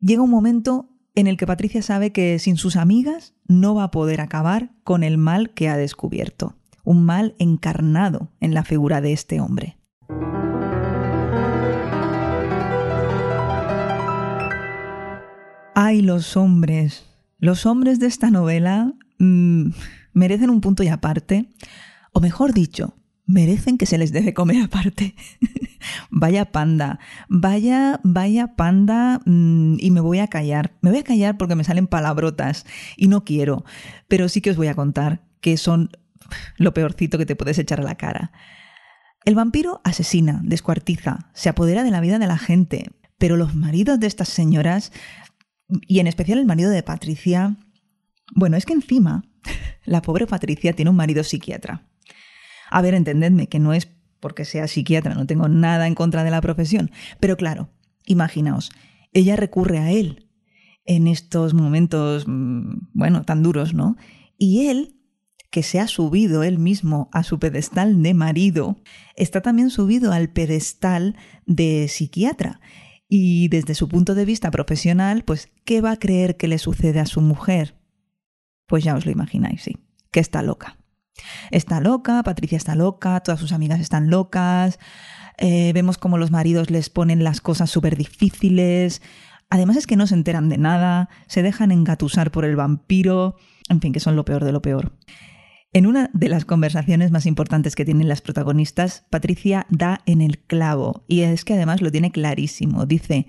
llega 0.00 0.22
un 0.22 0.30
momento 0.30 0.90
en 1.14 1.26
el 1.26 1.36
que 1.36 1.46
Patricia 1.46 1.82
sabe 1.82 2.12
que 2.12 2.38
sin 2.38 2.56
sus 2.56 2.76
amigas 2.76 3.34
no 3.46 3.74
va 3.74 3.84
a 3.84 3.90
poder 3.90 4.20
acabar 4.20 4.70
con 4.82 5.02
el 5.04 5.16
mal 5.16 5.50
que 5.50 5.68
ha 5.68 5.76
descubierto, 5.76 6.56
un 6.82 7.04
mal 7.04 7.34
encarnado 7.38 8.32
en 8.40 8.52
la 8.52 8.64
figura 8.64 9.00
de 9.00 9.12
este 9.12 9.40
hombre. 9.40 9.78
Ay, 15.76 16.02
los 16.02 16.36
hombres. 16.36 17.04
Los 17.38 17.66
hombres 17.66 17.98
de 17.98 18.06
esta 18.06 18.30
novela 18.30 18.94
mm, 19.18 19.70
merecen 20.12 20.50
un 20.50 20.60
punto 20.60 20.82
y 20.82 20.88
aparte, 20.88 21.50
o 22.12 22.20
mejor 22.20 22.52
dicho, 22.52 22.94
merecen 23.26 23.78
que 23.78 23.86
se 23.86 23.98
les 23.98 24.12
deje 24.12 24.34
comer 24.34 24.62
aparte. 24.62 25.14
vaya 26.10 26.52
panda, 26.52 26.98
vaya, 27.28 28.00
vaya 28.02 28.56
panda 28.56 29.20
mm, 29.24 29.76
y 29.78 29.90
me 29.90 30.00
voy 30.00 30.18
a 30.18 30.28
callar. 30.28 30.76
Me 30.80 30.90
voy 30.90 31.00
a 31.00 31.04
callar 31.04 31.36
porque 31.38 31.54
me 31.54 31.64
salen 31.64 31.86
palabrotas 31.86 32.66
y 32.96 33.08
no 33.08 33.24
quiero, 33.24 33.64
pero 34.08 34.28
sí 34.28 34.40
que 34.40 34.50
os 34.50 34.56
voy 34.56 34.68
a 34.68 34.74
contar 34.74 35.22
que 35.40 35.56
son 35.56 35.90
lo 36.56 36.72
peorcito 36.74 37.18
que 37.18 37.26
te 37.26 37.36
puedes 37.36 37.58
echar 37.58 37.80
a 37.80 37.84
la 37.84 37.96
cara. 37.96 38.32
El 39.24 39.34
vampiro 39.34 39.80
asesina, 39.84 40.40
descuartiza, 40.44 41.30
se 41.32 41.48
apodera 41.48 41.82
de 41.82 41.90
la 41.90 42.00
vida 42.00 42.18
de 42.18 42.26
la 42.26 42.38
gente, 42.38 42.90
pero 43.18 43.36
los 43.36 43.54
maridos 43.54 43.98
de 43.98 44.06
estas 44.06 44.28
señoras, 44.28 44.92
y 45.68 46.00
en 46.00 46.06
especial 46.06 46.38
el 46.38 46.46
marido 46.46 46.70
de 46.70 46.82
Patricia, 46.82 47.56
bueno, 48.34 48.56
es 48.56 48.66
que 48.66 48.74
encima 48.74 49.24
la 49.84 50.02
pobre 50.02 50.26
Patricia 50.26 50.74
tiene 50.74 50.90
un 50.90 50.96
marido 50.96 51.24
psiquiatra. 51.24 51.86
A 52.74 52.82
ver, 52.82 52.94
entendedme 52.94 53.46
que 53.46 53.60
no 53.60 53.72
es 53.72 53.88
porque 54.18 54.44
sea 54.44 54.66
psiquiatra, 54.66 55.14
no 55.14 55.26
tengo 55.26 55.46
nada 55.48 55.86
en 55.86 55.94
contra 55.94 56.24
de 56.24 56.32
la 56.32 56.40
profesión, 56.40 56.90
pero 57.20 57.36
claro, 57.36 57.70
imaginaos, 58.04 58.72
ella 59.12 59.36
recurre 59.36 59.78
a 59.78 59.92
él 59.92 60.28
en 60.84 61.06
estos 61.06 61.54
momentos, 61.54 62.24
mm, 62.26 62.88
bueno, 62.92 63.22
tan 63.22 63.44
duros, 63.44 63.74
¿no? 63.74 63.96
Y 64.38 64.66
él, 64.66 64.96
que 65.52 65.62
se 65.62 65.78
ha 65.78 65.86
subido 65.86 66.42
él 66.42 66.58
mismo 66.58 67.10
a 67.12 67.22
su 67.22 67.38
pedestal 67.38 68.02
de 68.02 68.12
marido, 68.12 68.76
está 69.14 69.40
también 69.40 69.70
subido 69.70 70.10
al 70.10 70.30
pedestal 70.30 71.14
de 71.46 71.86
psiquiatra. 71.86 72.60
Y 73.08 73.46
desde 73.50 73.76
su 73.76 73.86
punto 73.86 74.16
de 74.16 74.24
vista 74.24 74.50
profesional, 74.50 75.22
pues, 75.22 75.48
¿qué 75.64 75.80
va 75.80 75.92
a 75.92 75.98
creer 76.00 76.36
que 76.36 76.48
le 76.48 76.58
sucede 76.58 76.98
a 76.98 77.06
su 77.06 77.20
mujer? 77.20 77.76
Pues 78.66 78.82
ya 78.82 78.96
os 78.96 79.06
lo 79.06 79.12
imagináis, 79.12 79.62
sí, 79.62 79.76
que 80.10 80.18
está 80.18 80.42
loca. 80.42 80.76
Está 81.50 81.80
loca, 81.80 82.22
Patricia 82.22 82.56
está 82.56 82.74
loca, 82.74 83.20
todas 83.20 83.40
sus 83.40 83.52
amigas 83.52 83.80
están 83.80 84.10
locas, 84.10 84.78
eh, 85.38 85.72
vemos 85.72 85.98
como 85.98 86.18
los 86.18 86.30
maridos 86.30 86.70
les 86.70 86.90
ponen 86.90 87.24
las 87.24 87.40
cosas 87.40 87.70
súper 87.70 87.96
difíciles, 87.96 89.02
además 89.50 89.76
es 89.76 89.86
que 89.86 89.96
no 89.96 90.06
se 90.06 90.14
enteran 90.14 90.48
de 90.48 90.58
nada, 90.58 91.08
se 91.26 91.42
dejan 91.42 91.72
engatusar 91.72 92.30
por 92.30 92.44
el 92.44 92.56
vampiro, 92.56 93.36
en 93.68 93.80
fin, 93.80 93.92
que 93.92 94.00
son 94.00 94.16
lo 94.16 94.24
peor 94.24 94.44
de 94.44 94.52
lo 94.52 94.62
peor. 94.62 94.92
En 95.72 95.86
una 95.86 96.08
de 96.12 96.28
las 96.28 96.44
conversaciones 96.44 97.10
más 97.10 97.26
importantes 97.26 97.74
que 97.74 97.84
tienen 97.84 98.08
las 98.08 98.20
protagonistas, 98.20 99.06
Patricia 99.10 99.66
da 99.70 100.02
en 100.06 100.20
el 100.20 100.38
clavo, 100.38 101.04
y 101.08 101.22
es 101.22 101.44
que 101.44 101.54
además 101.54 101.82
lo 101.82 101.90
tiene 101.90 102.12
clarísimo. 102.12 102.86
Dice, 102.86 103.26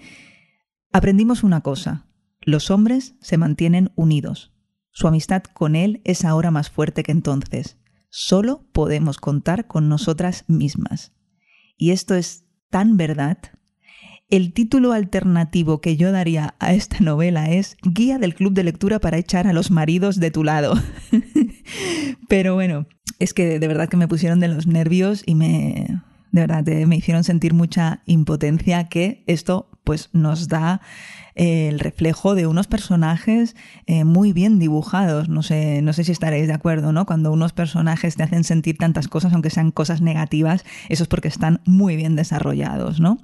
aprendimos 0.91 1.43
una 1.43 1.61
cosa, 1.61 2.05
los 2.41 2.69
hombres 2.69 3.15
se 3.19 3.39
mantienen 3.39 3.91
unidos. 3.95 4.54
Su 4.95 5.07
amistad 5.07 5.43
con 5.43 5.75
él 5.75 6.01
es 6.05 6.23
ahora 6.23 6.51
más 6.51 6.69
fuerte 6.69 7.03
que 7.03 7.11
entonces. 7.11 7.77
Solo 8.09 8.65
podemos 8.71 9.17
contar 9.17 9.67
con 9.67 9.89
nosotras 9.89 10.45
mismas. 10.47 11.11
Y 11.77 11.91
esto 11.91 12.15
es 12.15 12.45
tan 12.69 12.95
verdad 12.95 13.37
el 14.29 14.53
título 14.53 14.91
alternativo 14.93 15.81
que 15.81 15.97
yo 15.97 16.11
daría 16.11 16.55
a 16.59 16.73
esta 16.73 16.99
novela 16.99 17.51
es 17.51 17.77
Guía 17.83 18.17
del 18.17 18.33
Club 18.33 18.53
de 18.53 18.63
Lectura 18.63 18.99
para 18.99 19.17
echar 19.17 19.45
a 19.45 19.53
los 19.53 19.69
maridos 19.69 20.19
de 20.19 20.31
tu 20.31 20.43
lado. 20.43 20.73
Pero 22.27 22.55
bueno, 22.55 22.87
es 23.19 23.33
que 23.33 23.59
de 23.59 23.67
verdad 23.67 23.87
que 23.87 23.97
me 23.97 24.07
pusieron 24.07 24.39
de 24.39 24.47
los 24.47 24.65
nervios 24.65 25.21
y 25.27 25.35
me, 25.35 26.01
de 26.31 26.41
verdad, 26.41 26.67
eh, 26.69 26.87
me 26.87 26.95
hicieron 26.95 27.23
sentir 27.23 27.53
mucha 27.53 28.01
impotencia 28.07 28.89
que 28.89 29.23
esto 29.27 29.69
pues 29.83 30.09
nos 30.13 30.47
da 30.47 30.81
el 31.35 31.79
reflejo 31.79 32.33
de 32.33 32.47
unos 32.47 32.67
personajes 32.67 33.55
eh, 33.85 34.05
muy 34.05 34.33
bien 34.33 34.57
dibujados. 34.57 35.29
No 35.29 35.43
sé, 35.43 35.81
no 35.81 35.93
sé 35.93 36.05
si 36.05 36.13
estaréis 36.13 36.47
de 36.47 36.53
acuerdo, 36.53 36.93
¿no? 36.93 37.05
Cuando 37.05 37.31
unos 37.31 37.51
personajes 37.53 38.15
te 38.15 38.23
hacen 38.23 38.43
sentir 38.45 38.77
tantas 38.77 39.07
cosas, 39.09 39.33
aunque 39.33 39.49
sean 39.49 39.71
cosas 39.71 40.01
negativas, 40.01 40.63
eso 40.89 41.03
es 41.03 41.09
porque 41.09 41.27
están 41.27 41.61
muy 41.65 41.97
bien 41.97 42.15
desarrollados, 42.15 42.99
¿no? 42.99 43.19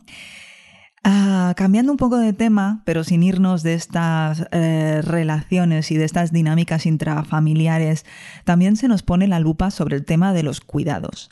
Ah, 1.04 1.56
cambiando 1.58 1.92
un 1.92 1.98
poco 1.98 2.18
de 2.18 2.34
tema, 2.34 2.84
pero 2.86 3.04
sin 3.04 3.24
irnos 3.24 3.64
de 3.64 3.74
estas 3.74 4.46
eh, 4.52 5.02
relaciones 5.04 5.90
y 5.90 5.98
de 5.98 6.06
estas 6.06 6.32
dinámicas 6.32 6.86
intrafamiliares, 6.86 8.06
también 8.44 8.76
se 8.76 8.88
nos 8.88 9.02
pone 9.02 9.28
la 9.28 9.40
lupa 9.40 9.72
sobre 9.72 9.96
el 9.96 10.06
tema 10.06 10.32
de 10.32 10.44
los 10.44 10.62
cuidados. 10.62 11.32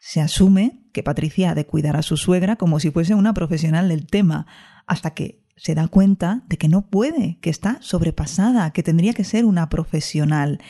Se 0.00 0.20
asume 0.20 0.80
que 0.92 1.04
Patricia 1.04 1.50
ha 1.50 1.54
de 1.54 1.66
cuidar 1.66 1.96
a 1.96 2.02
su 2.02 2.16
suegra 2.16 2.56
como 2.56 2.80
si 2.80 2.90
fuese 2.90 3.14
una 3.14 3.34
profesional 3.34 3.88
del 3.88 4.06
tema, 4.06 4.46
hasta 4.86 5.10
que 5.10 5.47
se 5.58 5.74
da 5.74 5.88
cuenta 5.88 6.42
de 6.48 6.56
que 6.56 6.68
no 6.68 6.82
puede, 6.82 7.38
que 7.40 7.50
está 7.50 7.78
sobrepasada, 7.80 8.70
que 8.72 8.82
tendría 8.82 9.12
que 9.12 9.24
ser 9.24 9.44
una 9.44 9.68
profesional. 9.68 10.60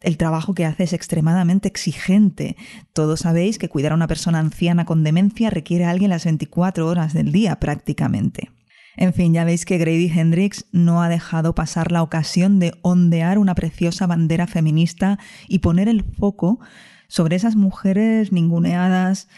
El 0.00 0.16
trabajo 0.16 0.54
que 0.54 0.64
hace 0.64 0.84
es 0.84 0.92
extremadamente 0.92 1.68
exigente. 1.68 2.56
Todos 2.92 3.20
sabéis 3.20 3.58
que 3.58 3.68
cuidar 3.68 3.92
a 3.92 3.96
una 3.96 4.08
persona 4.08 4.38
anciana 4.38 4.84
con 4.84 5.04
demencia 5.04 5.50
requiere 5.50 5.84
a 5.84 5.90
alguien 5.90 6.10
las 6.10 6.24
24 6.24 6.86
horas 6.86 7.12
del 7.12 7.32
día 7.32 7.58
prácticamente. 7.58 8.50
En 8.96 9.12
fin, 9.12 9.34
ya 9.34 9.44
veis 9.44 9.64
que 9.64 9.78
Grady 9.78 10.10
Hendrix 10.14 10.64
no 10.72 11.02
ha 11.02 11.08
dejado 11.08 11.54
pasar 11.54 11.92
la 11.92 12.02
ocasión 12.02 12.58
de 12.58 12.72
ondear 12.82 13.38
una 13.38 13.54
preciosa 13.54 14.06
bandera 14.06 14.46
feminista 14.46 15.18
y 15.48 15.58
poner 15.58 15.88
el 15.88 16.02
foco 16.02 16.60
sobre 17.08 17.36
esas 17.36 17.56
mujeres 17.56 18.32
ninguneadas, 18.32 19.28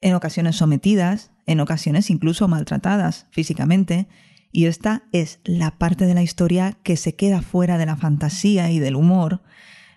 en 0.00 0.14
ocasiones 0.14 0.56
sometidas, 0.56 1.30
en 1.46 1.60
ocasiones 1.60 2.10
incluso 2.10 2.48
maltratadas 2.48 3.26
físicamente, 3.30 4.08
y 4.56 4.64
esta 4.64 5.02
es 5.12 5.38
la 5.44 5.72
parte 5.72 6.06
de 6.06 6.14
la 6.14 6.22
historia 6.22 6.78
que 6.82 6.96
se 6.96 7.14
queda 7.14 7.42
fuera 7.42 7.76
de 7.76 7.84
la 7.84 7.94
fantasía 7.94 8.70
y 8.70 8.78
del 8.78 8.96
humor, 8.96 9.42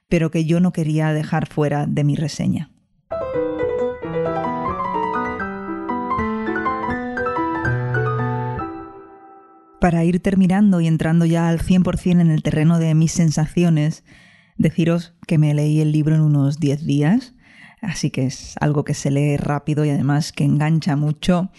pero 0.10 0.32
que 0.32 0.44
yo 0.44 0.60
no 0.60 0.74
quería 0.74 1.14
dejar 1.14 1.48
fuera 1.48 1.88
de 1.88 2.04
mi 2.04 2.18
reseña. 2.18 2.70
Para 9.80 10.04
ir 10.04 10.20
terminando 10.20 10.82
y 10.82 10.88
entrando 10.88 11.24
ya 11.24 11.48
al 11.48 11.60
100% 11.60 12.20
en 12.20 12.30
el 12.30 12.44
terreno 12.44 12.80
de 12.80 12.94
mis 12.96 13.14
sensaciones, 13.14 14.04
deciros 14.58 15.14
que 15.26 15.38
me 15.38 15.54
leí 15.54 15.80
el 15.80 15.94
libro 15.94 16.16
en 16.16 16.22
unos 16.22 16.60
10 16.60 16.86
días, 16.86 17.34
así 17.82 18.12
que 18.12 18.26
es 18.26 18.56
algo 18.60 18.84
que 18.84 18.94
se 18.94 19.10
lee 19.10 19.38
rápido 19.38 19.86
y 19.86 19.90
además 19.90 20.34
que 20.34 20.44
engancha 20.44 20.98
mucho. 20.98 21.50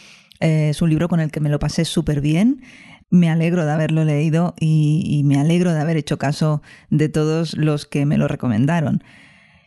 Eh, 0.40 0.68
es 0.68 0.82
un 0.82 0.90
libro 0.90 1.08
con 1.08 1.20
el 1.20 1.30
que 1.30 1.40
me 1.40 1.48
lo 1.48 1.58
pasé 1.58 1.86
súper 1.86 2.20
bien 2.20 2.60
me 3.10 3.28
alegro 3.28 3.66
de 3.66 3.72
haberlo 3.72 4.04
leído 4.04 4.54
y, 4.58 5.22
me 5.24 5.38
alegro 5.38 5.74
de 5.74 5.80
haber 5.80 5.96
hecho 5.96 6.18
caso 6.18 6.62
de 6.88 7.08
todos 7.08 7.56
los 7.56 7.84
que 7.84 8.06
me 8.06 8.16
lo 8.16 8.28
recomendaron. 8.28 9.02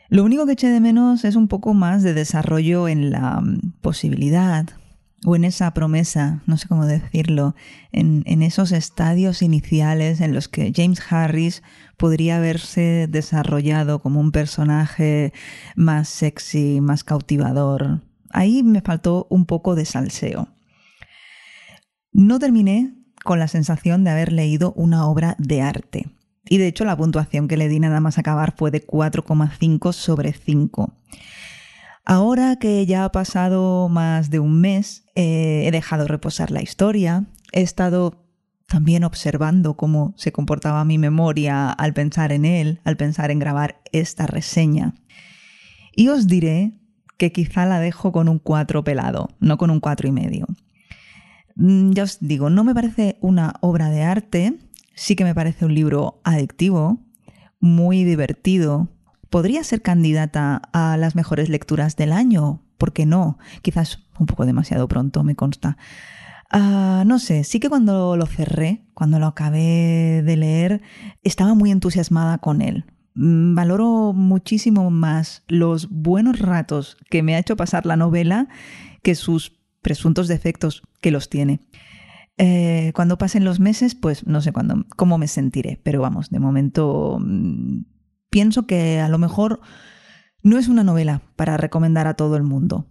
Lo 0.09 0.23
único 0.23 0.45
que 0.45 0.53
eché 0.53 0.69
de 0.69 0.79
menos 0.79 1.25
es 1.25 1.35
un 1.35 1.47
poco 1.47 1.73
más 1.73 2.03
de 2.03 2.13
desarrollo 2.13 2.87
en 2.87 3.11
la 3.11 3.41
mm, 3.41 3.73
posibilidad 3.81 4.69
o 5.25 5.35
en 5.35 5.45
esa 5.45 5.73
promesa, 5.73 6.41
no 6.45 6.57
sé 6.57 6.67
cómo 6.67 6.85
decirlo, 6.85 7.55
en, 7.91 8.23
en, 8.25 8.41
esos 8.43 8.73
estadios 8.73 9.41
iniciales 9.41 10.19
en 10.19 10.33
los 10.33 10.49
que 10.49 10.73
James 10.75 11.01
Harris 11.09 11.63
podría 11.97 12.37
haberse 12.37 13.07
desarrollado 13.09 13.99
como 13.99 14.19
un 14.19 14.31
personaje 14.31 15.31
más 15.75 16.09
sexy, 16.09 16.81
más 16.81 17.05
cautivador. 17.05 18.01
Ahí 18.31 18.63
me 18.63 18.81
faltó 18.81 19.27
un 19.29 19.45
poco 19.45 19.75
de 19.75 19.85
salseo. 19.85 20.49
No 22.11 22.37
terminé 22.37 23.02
con 23.23 23.39
la 23.39 23.47
sensación 23.47 24.03
de 24.03 24.11
haber 24.11 24.31
leído 24.31 24.73
una 24.73 25.07
obra 25.07 25.35
de 25.39 25.61
arte. 25.61 26.09
Y 26.45 26.57
de 26.57 26.67
hecho 26.67 26.85
la 26.85 26.97
puntuación 26.97 27.47
que 27.47 27.57
le 27.57 27.69
di 27.69 27.79
nada 27.79 27.99
más 27.99 28.17
acabar 28.17 28.53
fue 28.55 28.71
de 28.71 28.85
4,5 28.85 29.93
sobre 29.93 30.33
5. 30.33 30.93
Ahora 32.05 32.57
que 32.57 32.85
ya 32.85 33.05
ha 33.05 33.11
pasado 33.11 33.87
más 33.87 34.29
de 34.29 34.39
un 34.39 34.59
mes, 34.59 35.05
eh, 35.15 35.63
he 35.65 35.71
dejado 35.71 36.05
reposar 36.07 36.51
la 36.51 36.61
historia, 36.61 37.25
he 37.53 37.61
estado 37.61 38.23
también 38.67 39.03
observando 39.03 39.75
cómo 39.75 40.13
se 40.17 40.31
comportaba 40.31 40.83
mi 40.83 40.97
memoria 40.97 41.69
al 41.69 41.93
pensar 41.93 42.31
en 42.33 42.43
él, 42.43 42.81
al 42.83 42.97
pensar 42.97 43.31
en 43.31 43.39
grabar 43.39 43.81
esta 43.91 44.27
reseña. 44.27 44.95
Y 45.95 46.09
os 46.09 46.27
diré 46.27 46.73
que 47.17 47.31
quizá 47.31 47.65
la 47.65 47.79
dejo 47.79 48.11
con 48.11 48.27
un 48.27 48.39
4 48.39 48.83
pelado, 48.83 49.29
no 49.39 49.57
con 49.57 49.69
un 49.69 49.79
4 49.79 50.07
y 50.07 50.11
medio. 50.11 50.47
Mm, 51.55 51.91
ya 51.91 52.03
os 52.03 52.17
digo, 52.19 52.49
no 52.49 52.63
me 52.63 52.73
parece 52.73 53.17
una 53.21 53.55
obra 53.61 53.89
de 53.89 54.03
arte, 54.03 54.59
sí 54.95 55.15
que 55.15 55.23
me 55.23 55.35
parece 55.35 55.65
un 55.65 55.75
libro 55.75 56.21
adictivo, 56.23 56.99
muy 57.59 58.03
divertido. 58.03 58.89
Podría 59.29 59.63
ser 59.63 59.81
candidata 59.81 60.61
a 60.73 60.97
las 60.97 61.15
mejores 61.15 61.49
lecturas 61.49 61.95
del 61.95 62.11
año, 62.11 62.61
¿por 62.77 62.93
qué 62.93 63.05
no? 63.05 63.37
Quizás 63.61 63.99
un 64.19 64.25
poco 64.25 64.45
demasiado 64.45 64.87
pronto, 64.87 65.23
me 65.23 65.35
consta. 65.35 65.77
Ah, 66.51 67.03
no 67.07 67.17
sé, 67.17 67.43
sí 67.43 67.59
que 67.59 67.69
cuando 67.69 68.15
lo 68.15 68.27
cerré, 68.27 68.85
cuando 68.93 69.17
lo 69.17 69.25
acabé 69.25 70.21
de 70.23 70.37
leer, 70.37 70.81
estaba 71.23 71.55
muy 71.55 71.71
entusiasmada 71.71 72.37
con 72.37 72.61
él. 72.61 72.85
Mm, 73.15 73.55
valoro 73.55 74.13
muchísimo 74.13 74.89
más 74.91 75.43
los 75.47 75.89
buenos 75.89 76.39
ratos 76.39 76.97
que 77.09 77.23
me 77.23 77.35
ha 77.35 77.39
hecho 77.39 77.55
pasar 77.55 77.85
la 77.85 77.95
novela 77.95 78.47
que 79.01 79.15
sus 79.15 79.62
presuntos 79.83 80.27
defectos 80.27 80.81
que 81.01 81.11
los 81.11 81.29
tiene. 81.29 81.59
Eh, 82.37 82.91
cuando 82.95 83.19
pasen 83.19 83.45
los 83.45 83.59
meses, 83.59 83.93
pues 83.93 84.25
no 84.25 84.41
sé 84.41 84.51
cuándo, 84.51 84.85
cómo 84.95 85.19
me 85.19 85.27
sentiré, 85.27 85.79
pero 85.83 86.01
vamos, 86.01 86.31
de 86.31 86.39
momento 86.39 87.19
mm, 87.21 87.83
pienso 88.31 88.65
que 88.65 88.99
a 88.99 89.07
lo 89.09 89.19
mejor 89.19 89.59
no 90.41 90.57
es 90.57 90.67
una 90.67 90.83
novela 90.83 91.21
para 91.35 91.57
recomendar 91.57 92.07
a 92.07 92.15
todo 92.15 92.35
el 92.35 92.43
mundo. 92.43 92.87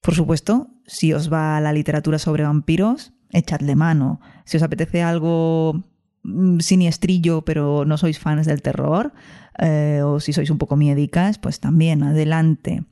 Por 0.00 0.14
supuesto, 0.14 0.70
si 0.86 1.12
os 1.12 1.32
va 1.32 1.60
la 1.60 1.72
literatura 1.72 2.18
sobre 2.18 2.44
vampiros, 2.44 3.12
echadle 3.30 3.74
mano. 3.74 4.20
Si 4.44 4.56
os 4.56 4.62
apetece 4.62 5.02
algo 5.02 5.84
mm, 6.22 6.60
siniestrillo, 6.60 7.42
pero 7.42 7.84
no 7.84 7.98
sois 7.98 8.18
fans 8.18 8.46
del 8.46 8.62
terror, 8.62 9.12
eh, 9.58 10.02
o 10.04 10.20
si 10.20 10.32
sois 10.32 10.50
un 10.50 10.58
poco 10.58 10.76
miedicas, 10.76 11.38
pues 11.38 11.60
también 11.60 12.02
adelante. 12.02 12.84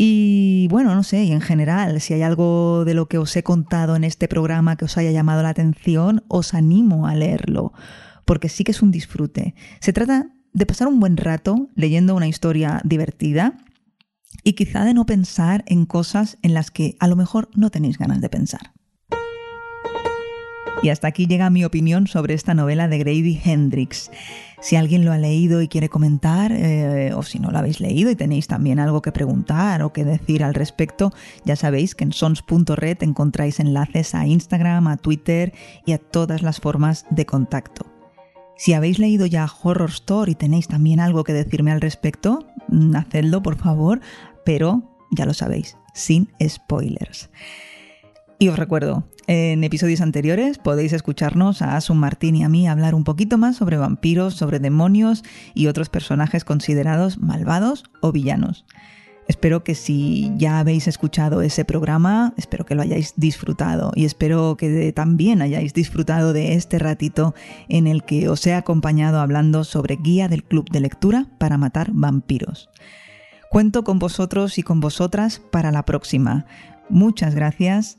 Y 0.00 0.68
bueno, 0.70 0.94
no 0.94 1.02
sé, 1.02 1.24
y 1.24 1.32
en 1.32 1.40
general, 1.40 2.00
si 2.00 2.14
hay 2.14 2.22
algo 2.22 2.84
de 2.84 2.94
lo 2.94 3.08
que 3.08 3.18
os 3.18 3.34
he 3.34 3.42
contado 3.42 3.96
en 3.96 4.04
este 4.04 4.28
programa 4.28 4.76
que 4.76 4.84
os 4.84 4.96
haya 4.96 5.10
llamado 5.10 5.42
la 5.42 5.48
atención, 5.48 6.22
os 6.28 6.54
animo 6.54 7.08
a 7.08 7.16
leerlo, 7.16 7.72
porque 8.24 8.48
sí 8.48 8.62
que 8.62 8.70
es 8.70 8.80
un 8.80 8.92
disfrute. 8.92 9.56
Se 9.80 9.92
trata 9.92 10.30
de 10.52 10.66
pasar 10.66 10.86
un 10.86 11.00
buen 11.00 11.16
rato 11.16 11.68
leyendo 11.74 12.14
una 12.14 12.28
historia 12.28 12.80
divertida 12.84 13.58
y 14.44 14.52
quizá 14.52 14.84
de 14.84 14.94
no 14.94 15.04
pensar 15.04 15.64
en 15.66 15.84
cosas 15.84 16.38
en 16.42 16.54
las 16.54 16.70
que 16.70 16.94
a 17.00 17.08
lo 17.08 17.16
mejor 17.16 17.50
no 17.56 17.70
tenéis 17.70 17.98
ganas 17.98 18.20
de 18.20 18.28
pensar. 18.28 18.77
Y 20.82 20.90
hasta 20.90 21.08
aquí 21.08 21.26
llega 21.26 21.50
mi 21.50 21.64
opinión 21.64 22.06
sobre 22.06 22.34
esta 22.34 22.54
novela 22.54 22.88
de 22.88 22.98
Grady 22.98 23.40
Hendrix. 23.44 24.10
Si 24.60 24.76
alguien 24.76 25.04
lo 25.04 25.12
ha 25.12 25.18
leído 25.18 25.62
y 25.62 25.68
quiere 25.68 25.88
comentar, 25.88 26.52
eh, 26.52 27.12
o 27.14 27.22
si 27.22 27.38
no 27.38 27.50
lo 27.50 27.58
habéis 27.58 27.80
leído 27.80 28.10
y 28.10 28.16
tenéis 28.16 28.46
también 28.46 28.78
algo 28.78 29.02
que 29.02 29.12
preguntar 29.12 29.82
o 29.82 29.92
que 29.92 30.04
decir 30.04 30.42
al 30.42 30.54
respecto, 30.54 31.12
ya 31.44 31.56
sabéis 31.56 31.94
que 31.94 32.04
en 32.04 32.12
sons.red 32.12 32.98
encontráis 33.02 33.60
enlaces 33.60 34.14
a 34.14 34.26
Instagram, 34.26 34.88
a 34.88 34.96
Twitter 34.96 35.52
y 35.84 35.92
a 35.92 35.98
todas 35.98 36.42
las 36.42 36.60
formas 36.60 37.06
de 37.10 37.26
contacto. 37.26 37.86
Si 38.56 38.72
habéis 38.72 38.98
leído 38.98 39.26
ya 39.26 39.48
Horror 39.62 39.90
Store 39.90 40.30
y 40.30 40.34
tenéis 40.34 40.66
también 40.66 40.98
algo 40.98 41.22
que 41.22 41.32
decirme 41.32 41.70
al 41.70 41.80
respecto, 41.80 42.46
mm, 42.68 42.96
hacedlo 42.96 43.42
por 43.42 43.56
favor, 43.56 44.00
pero 44.44 44.82
ya 45.12 45.26
lo 45.26 45.34
sabéis, 45.34 45.76
sin 45.94 46.28
spoilers. 46.46 47.30
Y 48.40 48.48
os 48.48 48.56
recuerdo, 48.56 49.04
en 49.26 49.64
episodios 49.64 50.00
anteriores 50.00 50.58
podéis 50.58 50.92
escucharnos 50.92 51.60
a 51.60 51.76
Asun 51.76 51.98
Martín 51.98 52.36
y 52.36 52.44
a 52.44 52.48
mí 52.48 52.68
hablar 52.68 52.94
un 52.94 53.02
poquito 53.02 53.36
más 53.36 53.56
sobre 53.56 53.78
vampiros, 53.78 54.34
sobre 54.34 54.60
demonios 54.60 55.24
y 55.54 55.66
otros 55.66 55.88
personajes 55.88 56.44
considerados 56.44 57.18
malvados 57.18 57.82
o 58.00 58.12
villanos. 58.12 58.64
Espero 59.26 59.64
que 59.64 59.74
si 59.74 60.32
ya 60.36 60.60
habéis 60.60 60.86
escuchado 60.86 61.42
ese 61.42 61.64
programa, 61.64 62.32
espero 62.36 62.64
que 62.64 62.76
lo 62.76 62.82
hayáis 62.82 63.12
disfrutado 63.16 63.90
y 63.94 64.04
espero 64.04 64.56
que 64.56 64.92
también 64.92 65.42
hayáis 65.42 65.74
disfrutado 65.74 66.32
de 66.32 66.54
este 66.54 66.78
ratito 66.78 67.34
en 67.68 67.88
el 67.88 68.04
que 68.04 68.28
os 68.28 68.46
he 68.46 68.54
acompañado 68.54 69.20
hablando 69.20 69.64
sobre 69.64 69.96
guía 69.96 70.28
del 70.28 70.44
club 70.44 70.70
de 70.70 70.80
lectura 70.80 71.26
para 71.38 71.58
matar 71.58 71.90
vampiros. 71.92 72.70
Cuento 73.50 73.82
con 73.82 73.98
vosotros 73.98 74.58
y 74.58 74.62
con 74.62 74.80
vosotras 74.80 75.42
para 75.50 75.72
la 75.72 75.84
próxima. 75.84 76.46
Muchas 76.88 77.34
gracias 77.34 77.98